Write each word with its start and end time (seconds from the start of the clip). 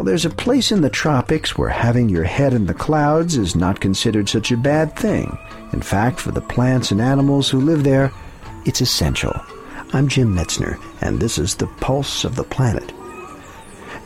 Well, 0.00 0.06
there's 0.06 0.24
a 0.24 0.30
place 0.30 0.72
in 0.72 0.80
the 0.80 0.88
tropics 0.88 1.58
where 1.58 1.68
having 1.68 2.08
your 2.08 2.24
head 2.24 2.54
in 2.54 2.64
the 2.64 2.72
clouds 2.72 3.36
is 3.36 3.54
not 3.54 3.80
considered 3.80 4.30
such 4.30 4.50
a 4.50 4.56
bad 4.56 4.96
thing. 4.96 5.36
In 5.74 5.82
fact, 5.82 6.20
for 6.20 6.30
the 6.30 6.40
plants 6.40 6.90
and 6.90 7.02
animals 7.02 7.50
who 7.50 7.60
live 7.60 7.84
there, 7.84 8.10
it's 8.64 8.80
essential. 8.80 9.38
I'm 9.92 10.08
Jim 10.08 10.34
Metzner, 10.34 10.82
and 11.02 11.20
this 11.20 11.36
is 11.36 11.54
the 11.54 11.66
Pulse 11.66 12.24
of 12.24 12.34
the 12.34 12.44
Planet. 12.44 12.94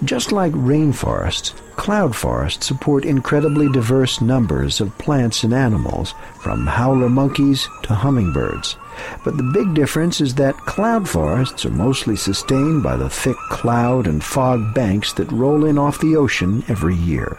Just 0.02 0.32
like 0.32 0.52
rainforests, 0.54 1.54
cloud 1.76 2.16
forests 2.16 2.66
support 2.66 3.04
incredibly 3.04 3.70
diverse 3.70 4.20
numbers 4.20 4.80
of 4.80 4.98
plants 4.98 5.44
and 5.44 5.54
animals, 5.54 6.12
from 6.40 6.66
howler 6.66 7.08
monkeys 7.08 7.68
to 7.84 7.94
hummingbirds. 7.94 8.76
But 9.24 9.36
the 9.36 9.50
big 9.54 9.74
difference 9.74 10.20
is 10.20 10.34
that 10.36 10.56
cloud 10.56 11.08
forests 11.08 11.64
are 11.64 11.70
mostly 11.70 12.16
sustained 12.16 12.82
by 12.82 12.96
the 12.96 13.10
thick 13.10 13.36
cloud 13.50 14.06
and 14.06 14.22
fog 14.22 14.74
banks 14.74 15.12
that 15.14 15.32
roll 15.32 15.64
in 15.64 15.78
off 15.78 16.00
the 16.00 16.16
ocean 16.16 16.64
every 16.68 16.96
year. 16.96 17.38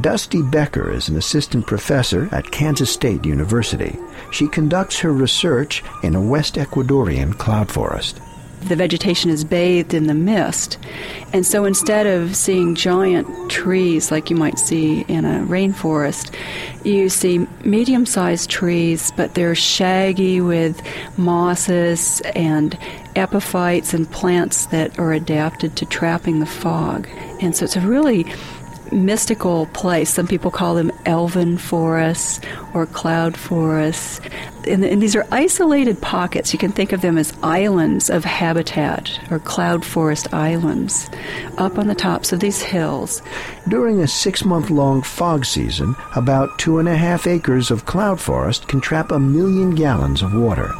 Dusty 0.00 0.42
Becker 0.42 0.90
is 0.90 1.08
an 1.08 1.16
assistant 1.16 1.66
professor 1.66 2.28
at 2.32 2.50
Kansas 2.50 2.92
State 2.92 3.24
University. 3.24 3.98
She 4.30 4.48
conducts 4.48 4.98
her 5.00 5.12
research 5.12 5.82
in 6.02 6.14
a 6.14 6.20
West 6.20 6.54
Ecuadorian 6.56 7.36
cloud 7.38 7.70
forest 7.70 8.20
the 8.62 8.76
vegetation 8.76 9.30
is 9.30 9.44
bathed 9.44 9.94
in 9.94 10.06
the 10.06 10.14
mist. 10.14 10.78
And 11.32 11.46
so 11.46 11.64
instead 11.64 12.06
of 12.06 12.36
seeing 12.36 12.74
giant 12.74 13.50
trees 13.50 14.10
like 14.10 14.30
you 14.30 14.36
might 14.36 14.58
see 14.58 15.02
in 15.08 15.24
a 15.24 15.44
rainforest, 15.46 16.34
you 16.84 17.08
see 17.08 17.46
medium 17.64 18.06
sized 18.06 18.50
trees, 18.50 19.12
but 19.16 19.34
they're 19.34 19.54
shaggy 19.54 20.40
with 20.40 20.80
mosses 21.18 22.20
and 22.34 22.78
epiphytes 23.16 23.94
and 23.94 24.10
plants 24.10 24.66
that 24.66 24.98
are 24.98 25.12
adapted 25.12 25.76
to 25.76 25.86
trapping 25.86 26.40
the 26.40 26.46
fog. 26.46 27.08
And 27.40 27.56
so 27.56 27.64
it's 27.64 27.76
a 27.76 27.80
really 27.80 28.24
mystical 28.92 29.66
place. 29.66 30.10
Some 30.10 30.26
people 30.26 30.50
call 30.50 30.74
them 30.74 30.92
elfin 31.06 31.58
forests 31.58 32.40
or 32.74 32.86
cloud 32.86 33.36
forests. 33.36 34.20
And, 34.66 34.84
and, 34.84 35.02
these 35.02 35.16
are 35.16 35.26
isolated 35.30 36.00
pockets. 36.00 36.52
You 36.52 36.58
can 36.58 36.72
think 36.72 36.92
of 36.92 37.00
them 37.00 37.16
as 37.16 37.36
islands 37.42 38.10
of 38.10 38.24
habitat 38.24 39.18
or 39.30 39.38
cloud 39.38 39.84
forest 39.84 40.32
islands 40.34 41.08
up 41.56 41.78
on 41.78 41.86
the 41.86 41.94
tops 41.94 42.32
of 42.32 42.40
these 42.40 42.62
hills. 42.62 43.22
During 43.68 44.00
a 44.00 44.08
six 44.08 44.44
month 44.44 44.70
long 44.70 45.02
fog 45.02 45.44
season, 45.44 45.94
about 46.16 46.58
two 46.58 46.78
and 46.78 46.88
a 46.88 46.96
half 46.96 47.26
acres 47.26 47.70
of 47.70 47.86
cloud 47.86 48.20
forest 48.20 48.68
can 48.68 48.80
trap 48.80 49.10
a 49.10 49.18
million 49.18 49.74
gallons 49.74 50.22
of 50.22 50.34
water. 50.34 50.70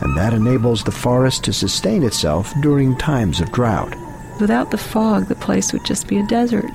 And 0.00 0.16
that 0.16 0.32
enables 0.32 0.84
the 0.84 0.92
forest 0.92 1.44
to 1.44 1.52
sustain 1.52 2.02
itself 2.02 2.52
during 2.62 2.96
times 2.96 3.40
of 3.40 3.52
drought. 3.52 3.94
Without 4.40 4.70
the 4.70 4.78
fog, 4.78 5.26
the 5.26 5.34
place 5.34 5.72
would 5.72 5.84
just 5.84 6.08
be 6.08 6.18
a 6.18 6.26
desert 6.26 6.70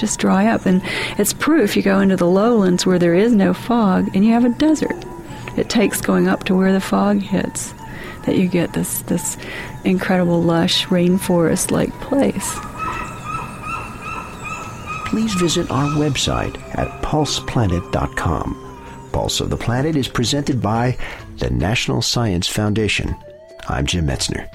just 0.00 0.18
dry 0.18 0.46
up. 0.46 0.66
And 0.66 0.82
it's 1.18 1.32
proof 1.32 1.76
you 1.76 1.82
go 1.82 2.00
into 2.00 2.16
the 2.16 2.26
lowlands 2.26 2.86
where 2.86 2.98
there 2.98 3.14
is 3.14 3.32
no 3.32 3.54
fog 3.54 4.10
and 4.14 4.24
you 4.24 4.32
have 4.32 4.44
a 4.44 4.50
desert. 4.50 5.04
It 5.56 5.68
takes 5.68 6.00
going 6.00 6.28
up 6.28 6.44
to 6.44 6.54
where 6.54 6.72
the 6.72 6.80
fog 6.80 7.20
hits 7.20 7.74
that 8.24 8.36
you 8.36 8.48
get 8.48 8.72
this, 8.72 9.00
this 9.02 9.36
incredible 9.84 10.42
lush 10.42 10.86
rainforest 10.86 11.70
like 11.70 11.92
place. 12.00 12.56
Please 15.06 15.34
visit 15.34 15.70
our 15.70 15.88
website 15.98 16.56
at 16.78 17.02
pulseplanet.com. 17.02 18.66
Pulse 19.12 19.40
of 19.40 19.50
the 19.50 19.56
Planet 19.56 19.96
is 19.96 20.06
presented 20.06 20.62
by 20.62 20.96
the 21.38 21.50
National 21.50 22.00
Science 22.00 22.46
Foundation. 22.46 23.16
I'm 23.68 23.86
Jim 23.86 24.06
Metzner. 24.06 24.48